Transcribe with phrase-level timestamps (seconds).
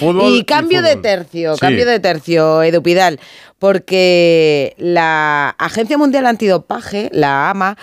[0.00, 3.20] y cambio de tercio, cambio de tercio, Edu Pidal,
[3.58, 7.76] porque la Agencia Mundial Antidopaje, la AMA,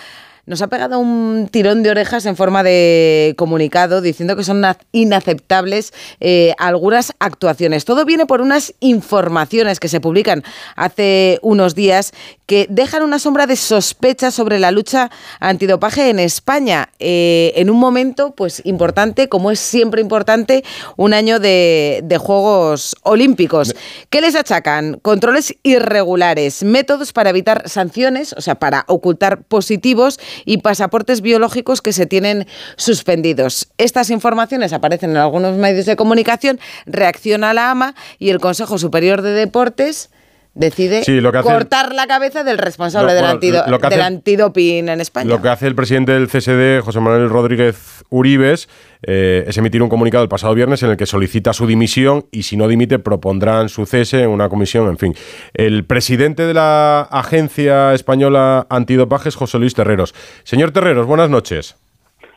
[0.46, 5.92] nos ha pegado un tirón de orejas en forma de comunicado diciendo que son inaceptables
[6.20, 7.84] eh, algunas actuaciones.
[7.84, 10.42] Todo viene por unas informaciones que se publican
[10.76, 12.12] hace unos días
[12.46, 15.10] que dejan una sombra de sospecha sobre la lucha
[15.40, 20.62] antidopaje en España eh, en un momento pues importante, como es siempre importante,
[20.96, 23.74] un año de, de Juegos Olímpicos.
[24.10, 24.98] ¿Qué les achacan?
[25.00, 31.92] Controles irregulares, métodos para evitar sanciones, o sea, para ocultar positivos y pasaportes biológicos que
[31.92, 33.68] se tienen suspendidos.
[33.78, 39.22] Estas informaciones aparecen en algunos medios de comunicación, reacciona la AMA y el Consejo Superior
[39.22, 40.10] de Deportes
[40.54, 41.02] decide
[41.42, 45.28] cortar la cabeza del responsable del, antidoping en España.
[45.28, 48.68] Lo que hace el presidente del CSD, José Manuel Rodríguez Uribes,
[49.02, 52.44] eh, es emitir un comunicado el pasado viernes en el que solicita su dimisión y
[52.44, 55.14] si no dimite propondrán su cese en una comisión, en fin.
[55.54, 60.14] El presidente de la Agencia Española Antidopaje es José Luis Terreros.
[60.44, 61.76] Señor Terreros, buenas noches.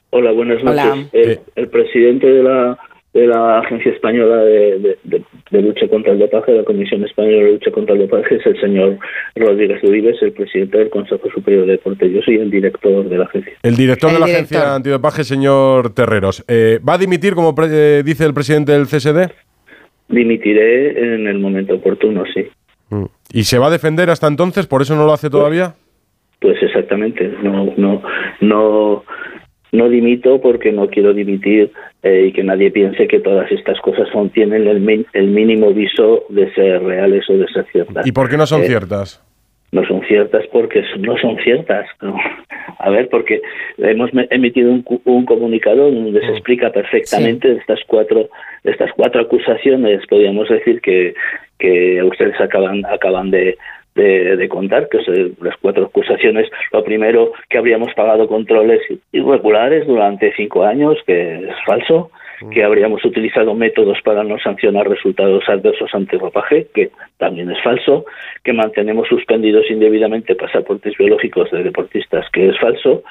[0.10, 1.10] Hola, buenas noches.
[1.14, 2.78] Eh, el presidente de la
[3.18, 4.98] de la Agencia Española de,
[5.52, 8.62] Lucha contra el Dopaje, de la Comisión Española de Lucha contra el Dopaje, es el
[8.62, 9.00] señor
[9.36, 12.12] Rodríguez Uribe, el presidente del Consejo Superior de Deporte.
[12.12, 13.54] Yo soy el director de la agencia.
[13.64, 16.46] El director de la Agencia Antidopaje, señor Terreros.
[16.48, 19.32] Eh, ¿Va a dimitir, como eh, dice el presidente del CSD?
[20.10, 22.46] Dimitiré en el momento oportuno, sí.
[22.90, 23.06] Mm.
[23.34, 24.68] ¿Y se va a defender hasta entonces?
[24.68, 25.74] ¿Por eso no lo hace todavía?
[26.40, 27.34] Pues, pues exactamente.
[27.42, 28.04] No, no,
[28.42, 29.04] no
[29.72, 31.72] no dimito porque no quiero dimitir
[32.04, 36.24] eh, y que nadie piense que todas estas cosas son, tienen el, el, mínimo viso
[36.30, 38.08] de ser reales o de ser ciertas.
[38.08, 39.24] ¿Y por qué no son eh, ciertas?
[39.72, 41.86] No son ciertas porque no son ciertas.
[42.80, 43.42] A ver, porque
[43.78, 46.34] hemos emitido un, un comunicado donde se mm.
[46.36, 48.30] explica perfectamente estas cuatro
[48.64, 51.14] estas cuatro acusaciones, podríamos decir que,
[51.58, 53.58] que ustedes acaban acaban de,
[53.98, 56.50] de, contar, que son las cuatro acusaciones.
[56.72, 62.12] Lo primero, que habríamos pagado controles irregulares durante cinco años, que es falso
[62.52, 68.06] que habríamos utilizado métodos para no sancionar resultados adversos ante ropaje, que también es falso,
[68.44, 73.04] que mantenemos suspendidos indebidamente pasaportes biológicos de deportistas, que es falso,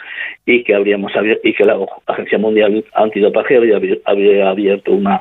[0.45, 1.77] y que habríamos y que la
[2.07, 5.21] Agencia Mundial Antidopaje habría, abierto una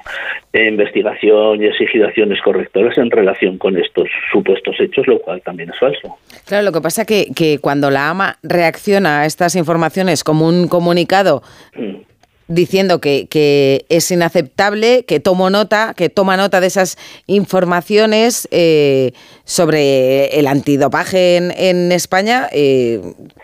[0.54, 5.80] investigación y exigido acciones correctoras en relación con estos supuestos hechos, lo cual también es
[5.80, 6.18] falso.
[6.46, 10.68] Claro, lo que pasa que, que cuando la AMA reacciona a estas informaciones como un
[10.68, 11.42] comunicado
[11.76, 12.15] mm
[12.48, 16.98] diciendo que, que, es inaceptable, que tomo nota, que toma nota de esas
[17.28, 19.12] informaciones eh,
[19.44, 23.00] sobre el antidopaje en, en España, eh,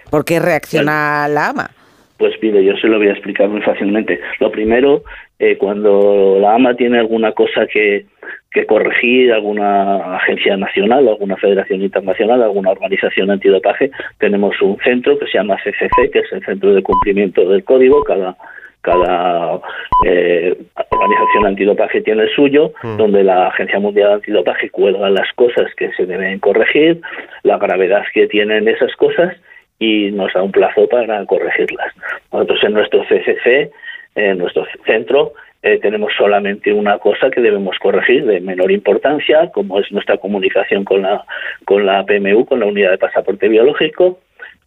[0.10, 1.72] ¿por qué reacciona la AMA?
[2.18, 4.20] Pues mire, yo se lo voy a explicar muy fácilmente.
[4.40, 5.04] Lo primero,
[5.40, 8.06] eh, cuando la AMA tiene alguna cosa que,
[8.52, 13.90] que corregir, alguna agencia nacional, alguna federación internacional, alguna organización antidopaje,
[14.20, 18.04] tenemos un centro que se llama CCC, que es el Centro de Cumplimiento del Código.
[18.04, 18.38] Cada
[18.82, 19.60] cada
[20.06, 20.58] eh,
[20.90, 22.98] organización antidopaje tiene el suyo, mm.
[22.98, 27.02] donde la Agencia Mundial Antidopaje cuelga las cosas que se deben corregir,
[27.44, 29.36] la gravedad que tienen esas cosas
[29.80, 31.94] y nos da un plazo para corregirlas.
[32.32, 33.72] Nosotros en nuestro CCC,
[34.16, 39.80] en nuestro centro, eh, tenemos solamente una cosa que debemos corregir de menor importancia, como
[39.80, 41.24] es nuestra comunicación con la,
[41.66, 44.20] con la PMU, con la unidad de pasaporte biológico,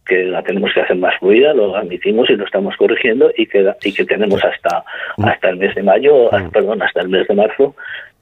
[0.05, 3.65] que la tenemos que hacer más fluida, lo admitimos y lo estamos corrigiendo y que,
[3.83, 4.83] y que tenemos hasta,
[5.17, 5.25] mm.
[5.25, 6.49] hasta el mes de mayo, mm.
[6.51, 7.75] perdón, hasta el mes de marzo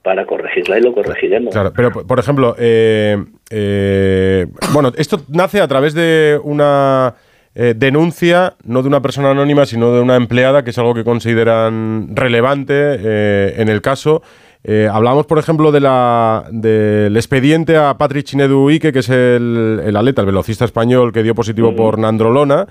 [0.04, 1.52] para corregirla y lo corregiremos.
[1.52, 3.16] Claro, pero por ejemplo, eh,
[3.50, 7.14] eh, bueno, esto nace a través de una
[7.54, 11.04] eh, denuncia, no de una persona anónima, sino de una empleada, que es algo que
[11.04, 14.22] consideran relevante en el caso.
[14.66, 19.82] Eh, hablamos, por ejemplo, de la, del expediente a Patrick Chinedu Ike, que es el,
[19.84, 22.66] el, atleta, el velocista español que dio positivo por Nandrolona.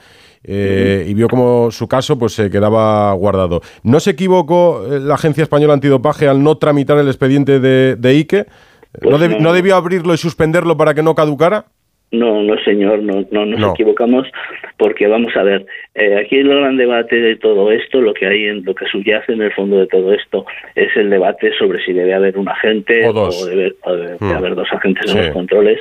[0.46, 3.62] Eh, y vio como su caso pues se quedaba guardado.
[3.84, 8.10] ¿No se equivocó eh, la Agencia Española Antidopaje al no tramitar el expediente de, de
[8.10, 8.48] Ike?
[9.02, 11.68] ¿No, pues ¿No debió abrirlo y suspenderlo para que no caducara?
[12.14, 14.28] No, no, señor, no, no nos equivocamos
[14.78, 15.66] porque vamos a ver,
[15.96, 19.34] eh, aquí el gran debate de todo esto, lo que hay en lo que subyace
[19.34, 20.46] en el fondo de todo esto
[20.76, 23.74] es el debate sobre si debe haber un agente o, debe,
[24.20, 24.32] hmm.
[24.32, 25.80] haber dos agentes en los controles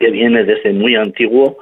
[0.00, 1.58] que viene desde muy antiguo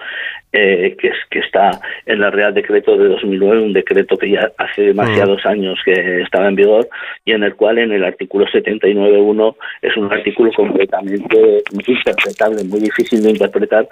[0.52, 1.70] eh, que, es, que está
[2.06, 5.48] en el Real Decreto de 2009, un decreto que ya hace demasiados mm.
[5.48, 6.88] años que estaba en vigor
[7.24, 13.22] y en el cual en el artículo 79.1 es un artículo completamente interpretable, muy difícil
[13.22, 13.86] de interpretar.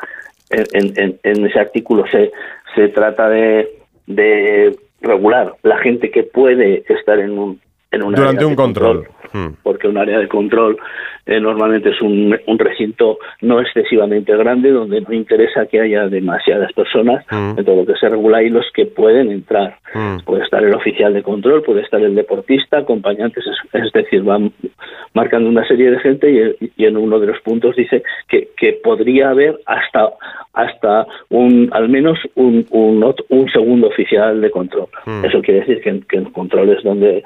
[0.51, 2.31] En, en, ese artículo se,
[2.75, 3.69] se trata de,
[4.07, 7.61] de regular la gente que puede estar en un
[7.97, 9.09] en un Durante área un de control.
[9.33, 9.49] Hmm.
[9.63, 10.79] Porque un área de control
[11.27, 16.73] eh, normalmente es un, un, recinto no excesivamente grande donde no interesa que haya demasiadas
[16.73, 17.27] personas.
[17.29, 17.59] Mm.
[17.59, 19.77] Entonces, lo que se regula ahí los que pueden entrar.
[19.93, 20.19] Mm.
[20.25, 24.53] Puede estar el oficial de control, puede estar el deportista, acompañantes, es, es decir, van
[25.15, 28.75] marcando una serie de gente y, y, en uno de los puntos dice que, que
[28.75, 30.11] podría haber hasta
[30.53, 34.87] hasta un al menos un, un, un segundo oficial de control.
[35.07, 35.25] Mm.
[35.25, 37.25] Eso quiere decir que, que el control es donde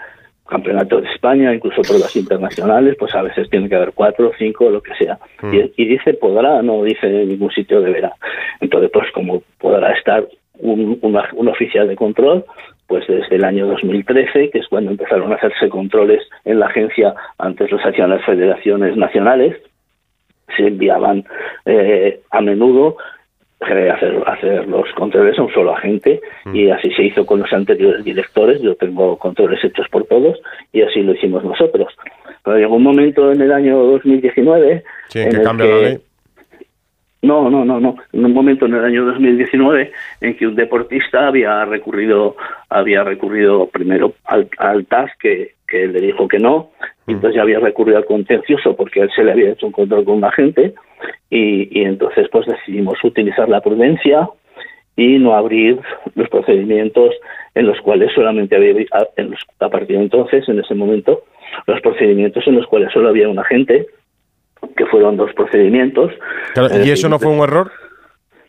[0.50, 4.82] campeonato de España, incluso pruebas internacionales, pues a veces tiene que haber cuatro, cinco, lo
[4.82, 5.18] que sea.
[5.40, 5.54] Mm.
[5.54, 8.12] Y, y, dice podrá, no dice en ningún sitio deberá.
[8.60, 10.26] Entonces, pues como podrá estar
[10.60, 12.44] un, oficial de control,
[12.86, 17.14] pues desde el año 2013, que es cuando empezaron a hacerse controles en la agencia,
[17.38, 19.56] antes los hacían las federaciones nacionales,
[20.56, 21.24] se enviaban
[21.64, 22.96] eh, a menudo
[23.60, 26.56] hacer, hacer los controles a un solo agente Mm.
[26.56, 28.60] y así se hizo con los anteriores directores.
[28.62, 30.40] Yo tengo controles hechos por todos
[30.72, 31.94] y así lo hicimos nosotros.
[32.44, 35.98] Pero llegó un momento en el año 2019 sí, en que cambia que, la ley.
[37.22, 37.96] No, no, no, no.
[38.14, 39.92] En un momento en el año 2019
[40.22, 42.36] en que un deportista había recurrido,
[42.70, 46.70] había recurrido primero al, al TAS que, que le dijo que no,
[47.06, 50.04] y entonces ya había recurrido al contencioso porque él se le había hecho un control
[50.04, 50.74] con un agente.
[51.30, 54.28] Y, y entonces pues decidimos utilizar la prudencia
[54.96, 55.78] y no abrir
[56.14, 57.14] los procedimientos
[57.54, 58.72] en los cuales solamente había
[59.16, 61.22] en los, a partir de entonces en ese momento
[61.66, 63.86] los procedimientos en los cuales solo había un agente
[64.76, 66.12] que fueron dos procedimientos.
[66.52, 67.70] Claro, y eso no fue un error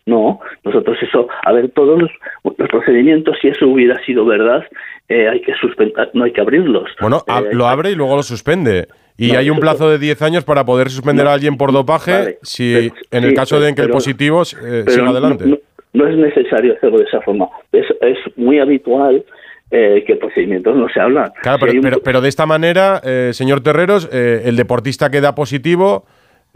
[0.06, 2.10] no, nosotros eso, a ver, todos los,
[2.58, 4.64] los procedimientos, si eso hubiera sido verdad,
[5.08, 6.88] eh, hay que suspender, no hay que abrirlos.
[7.00, 8.88] Bueno, eh, lo abre y luego lo suspende.
[9.18, 11.70] Y No, hay un plazo de 10 años para poder suspender No, a alguien por
[11.70, 15.08] dopaje vale, si pero- en el sí, caso de en que el positivo eh, siga
[15.10, 15.44] adelante.
[15.46, 15.58] No,
[15.92, 17.46] no es necesario hacerlo de esa forma.
[17.72, 19.22] Es, es muy habitual
[19.70, 21.30] eh, que procedimientos no se hablan.
[21.42, 25.20] Claro, pero, un- pero, pero de esta manera, eh, señor Terreros, eh, el deportista que
[25.20, 26.06] da positivo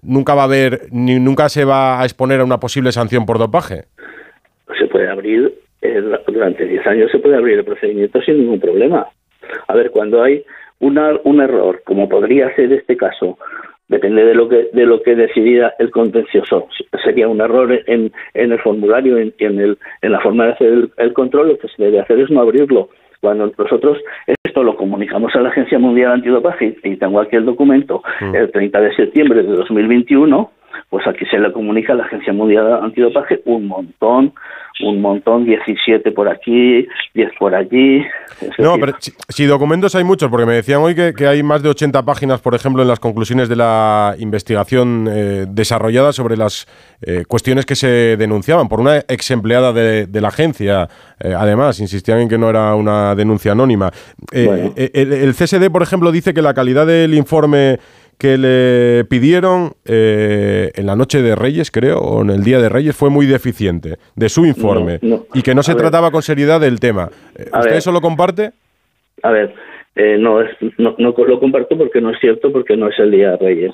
[0.03, 3.39] nunca va a haber, ni nunca se va a exponer a una posible sanción por
[3.39, 3.85] dopaje.
[4.79, 9.07] se puede abrir, eh, durante 10 años se puede abrir el procedimiento sin ningún problema.
[9.69, 10.45] A ver, cuando hay
[10.81, 13.39] una, un error, como podría ser este caso,
[13.89, 16.69] depende de lo que de lo que decidiera el contencioso.
[17.05, 20.69] Sería un error en, en el formulario, en, en, el, en la forma de hacer
[20.69, 22.91] el, el control, lo que se debe hacer es no abrirlo.
[23.21, 28.03] Cuando nosotros esto lo comunicamos a la Agencia Mundial Antidopaje, y tengo aquí el documento,
[28.33, 30.51] el 30 de septiembre de 2021,
[30.91, 34.33] pues aquí se le comunica a la Agencia Mundial Antidopaje un montón,
[34.85, 38.05] un montón, 17 por aquí, 10 por allí.
[38.59, 41.43] No, decir, pero si, si documentos hay muchos, porque me decían hoy que, que hay
[41.43, 46.37] más de 80 páginas, por ejemplo, en las conclusiones de la investigación eh, desarrollada sobre
[46.37, 46.67] las
[47.01, 50.89] eh, cuestiones que se denunciaban por una ex empleada de, de la agencia.
[51.21, 53.91] eh, además, insistían en que no era una denuncia anónima.
[54.33, 54.73] Eh, Bueno.
[54.77, 57.79] eh, el, el CSD, por ejemplo, dice que la calidad del informe
[58.19, 62.69] que le pidieron eh, en la noche de Reyes, creo, o en el día de
[62.69, 65.27] Reyes, fue muy deficiente de su informe No, no.
[65.35, 65.83] y que no se A ver.
[65.83, 67.11] trataba con seriedad del tema.
[67.39, 67.79] Eh, A ¿Usted ver.
[67.79, 68.53] eso lo comparte?
[69.23, 69.55] A ver,
[69.97, 70.39] eh, no,
[70.79, 73.73] no, no lo comparto porque no es cierto, porque no es el Día de Reyes.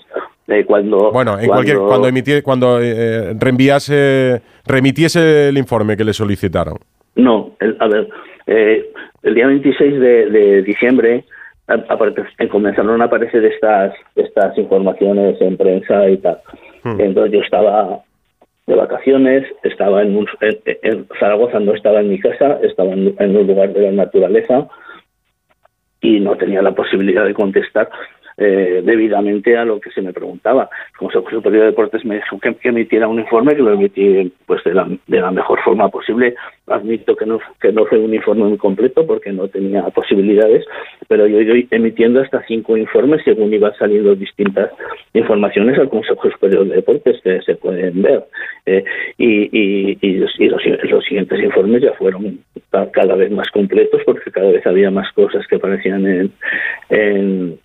[0.49, 6.13] Eh, cuando, Bueno, en cualquier cuando emití- cuando eh, reenviase remitiese el informe que le
[6.13, 6.79] solicitaron.
[7.15, 8.09] No, el- a ver,
[8.47, 8.91] eh,
[9.23, 11.25] el día 26 de, de diciembre eh,
[12.49, 16.39] comenzaron a aparecer estas, estas informaciones en prensa y tal.
[16.83, 17.01] Hmm.
[17.01, 18.01] Entonces yo estaba
[18.67, 23.15] de vacaciones, estaba en, un, en, en Zaragoza, no estaba en mi casa, estaba en,
[23.19, 24.69] en un lugar de la naturaleza
[26.01, 27.89] y no tenía la posibilidad de contestar
[28.43, 30.69] eh, debidamente a lo que se me preguntaba.
[30.93, 34.65] El Consejo Superior de Deportes me dijo que, emitiera un informe, que lo emití pues
[34.65, 36.35] de la, de la mejor forma posible.
[36.67, 40.65] Admito que no, que no fue un informe muy completo porque no tenía posibilidades,
[41.09, 44.71] pero yo ido emitiendo hasta cinco informes según iban saliendo distintas
[45.15, 48.25] informaciones al Consejo Superior de Deportes que se pueden ver.
[48.67, 48.85] Eh,
[49.19, 52.39] y y, y, los, y los, siguientes informes ya fueron
[52.71, 56.33] ca- cada vez más completos porque cada vez había más cosas que aparecían en,
[56.91, 57.59] en,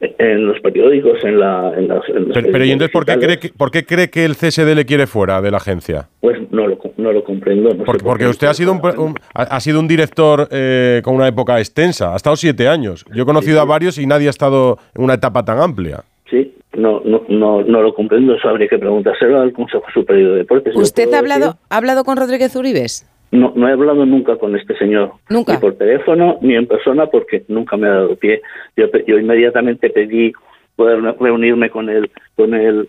[0.00, 3.38] en los periódicos, en, la, en, las, en Pero, pero ¿y entonces por qué, cree
[3.40, 6.08] que, por qué cree que el CSD le quiere fuera de la agencia?
[6.20, 7.70] Pues no lo, no lo comprendo.
[7.70, 11.00] no sé Porque, por porque usted ha sido un, un- ha sido un director eh,
[11.02, 13.04] con una época extensa, ha estado siete años.
[13.12, 16.04] Yo he conocido a varios y nadie ha estado en una etapa tan amplia.
[16.30, 18.34] Sí, no, no, no, no lo comprendo.
[18.34, 20.76] Eso habría que preguntárselo al Consejo Superior de Deportes.
[20.76, 23.07] ¿Usted ha hablado, decir- ha hablado con Rodríguez Uribes?
[23.30, 25.12] No, no he hablado nunca con este señor.
[25.28, 25.52] Nunca.
[25.54, 28.40] Ni por teléfono ni en persona porque nunca me ha dado pie.
[28.76, 30.32] Yo, pe- yo inmediatamente pedí
[30.76, 32.88] poder reunirme con el, con el,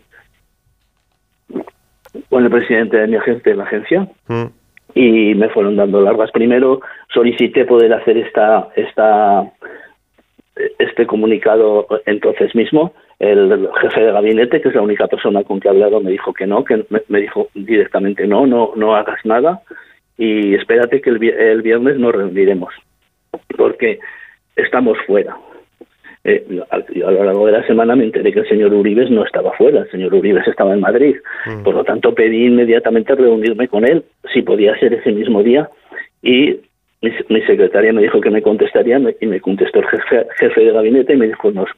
[2.29, 4.45] con el presidente de mi agencia, de la agencia, Mm.
[4.95, 6.31] y me fueron dando largas.
[6.31, 6.81] Primero
[7.13, 9.43] solicité poder hacer esta, esta,
[10.79, 15.67] este comunicado entonces mismo, el jefe de gabinete, que es la única persona con que
[15.67, 19.61] he hablado, me dijo que no, que me, dijo directamente no, no, no hagas nada
[20.19, 22.73] y espérate que el, el viernes nos reuniremos,
[23.55, 23.99] porque
[24.57, 25.37] estamos fuera.
[26.25, 29.23] Eh, yo a lo largo de la semana me enteré que el señor Uribes no
[29.23, 31.15] estaba fuera, el señor Uribes estaba en Madrid.
[31.45, 31.63] Mm.
[31.63, 35.69] Por lo tanto, pedí inmediatamente reunirme con él, si podía ser ese mismo día,
[36.21, 36.59] y
[37.01, 41.13] mi, secretaria me dijo que me contestaría y me contestó el jefe, jefe de gabinete
[41.13, 41.69] y me dijo, nos,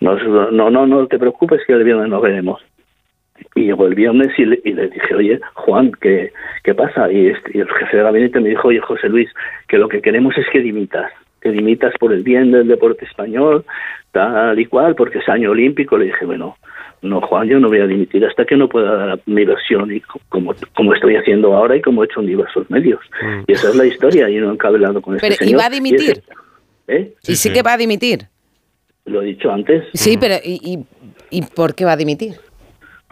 [0.00, 2.62] nos, no, no, no te preocupes que el viernes nos veremos.
[3.54, 6.32] Y llegó el viernes y le, y le dije, oye, Juan, ¿qué,
[6.64, 7.12] qué pasa?
[7.12, 9.28] Y, este, y el jefe de gabinete me dijo, oye, José Luis,
[9.68, 11.10] que lo que queremos es que dimitas
[11.42, 13.64] que dimitas por el bien del deporte español,
[14.12, 15.98] tal y cual, porque es año olímpico.
[15.98, 16.56] Le dije, bueno,
[17.02, 20.00] no, Juan, yo no voy a dimitir hasta que no pueda dar mi versión, y
[20.28, 23.00] como, como estoy haciendo ahora y como he hecho en diversos medios.
[23.20, 23.42] Mm.
[23.48, 25.70] Y esa es la historia, y no he hablando con este pero, ¿Y va a
[25.70, 26.22] dimitir?
[26.86, 27.12] ¿Eh?
[27.26, 28.20] ¿Y sí, que va a dimitir?
[29.04, 29.84] Lo he dicho antes.
[29.94, 30.78] Sí, pero ¿y,
[31.30, 32.34] y por qué va a dimitir?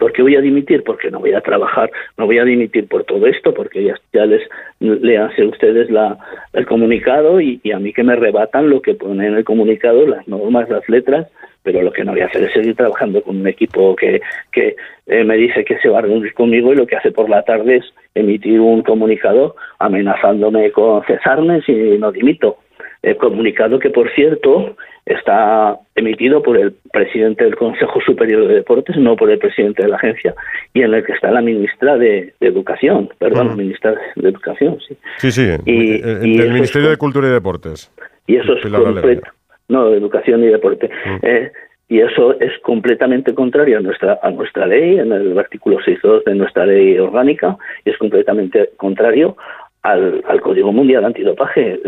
[0.01, 0.83] ¿Por qué voy a dimitir?
[0.83, 4.25] Porque no voy a trabajar, no voy a dimitir por todo esto, porque ya, ya
[4.25, 4.41] les
[4.79, 6.17] le hace ustedes la,
[6.53, 10.27] el comunicado y, a mí que me rebatan lo que pone en el comunicado, las
[10.27, 11.27] normas, las letras,
[11.61, 14.75] pero lo que no voy a hacer es seguir trabajando con un equipo que, que
[15.05, 17.43] eh, me dice que se va a reunir conmigo y lo que hace por la
[17.43, 22.57] tarde es emitir un comunicado amenazándome con cesarme si no dimito.
[23.03, 28.95] El comunicado que, por cierto, está emitido por el presidente del Consejo Superior de Deportes,
[28.97, 30.35] no por el presidente de la agencia,
[30.73, 34.95] y en el que está la ministra de, Educación, perdón, ministra de Educación, sí.
[35.17, 37.91] Sí, sí, y, el, Ministerio de Cultura y Deportes.
[38.27, 39.29] Y eso es completo,
[39.67, 40.89] no, Educación y Deporte.
[41.23, 41.51] Eh,
[41.87, 46.35] y eso es completamente contrario a nuestra a nuestra ley, en el artículo 6.2 de
[46.35, 49.35] nuestra ley orgánica, y es completamente contrario
[49.83, 51.79] al, al Código Mundial Antidopaje.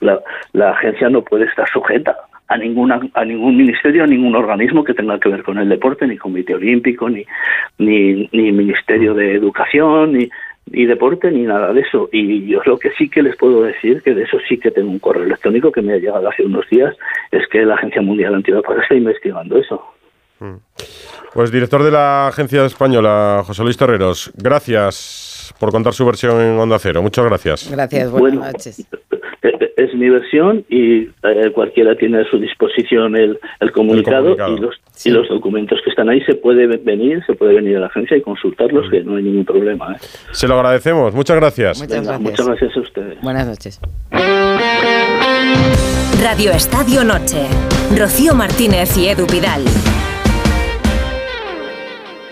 [0.00, 0.20] La,
[0.52, 2.16] la agencia no puede estar sujeta
[2.48, 6.06] a ninguna a ningún ministerio, a ningún organismo que tenga que ver con el deporte,
[6.06, 7.24] ni Comité Olímpico, ni
[7.78, 10.28] ni, ni Ministerio de Educación, ni,
[10.70, 12.08] ni deporte, ni nada de eso.
[12.12, 14.90] Y yo lo que sí que les puedo decir, que de eso sí que tengo
[14.90, 16.94] un correo electrónico que me ha llegado hace unos días,
[17.30, 19.82] es que la Agencia Mundial Antidopaje está investigando eso.
[20.40, 20.56] Mm.
[21.32, 26.58] Pues director de la Agencia Española, José Luis Torreros, gracias por contar su versión en
[26.58, 27.02] Onda Cero.
[27.02, 27.70] Muchas gracias.
[27.70, 28.86] Gracias, buenas noches
[29.76, 34.76] es mi versión y eh, cualquiera tiene a su disposición el, el, comunicado, y los
[35.04, 38.16] y los documentos que están ahí se puede venir, se puede venir a la agencia
[38.16, 39.94] y consultarlos, que no hay ningún problema.
[39.94, 39.96] ¿eh?
[40.32, 41.80] Se lo agradecemos, muchas gracias.
[41.80, 42.20] Muchas, gracias.
[42.20, 43.20] muchas gracias a ustedes.
[43.22, 43.80] Buenas noches.
[46.22, 47.46] Radio Estadio Noche.
[47.98, 49.64] Rocío Martínez y Edu Pidal.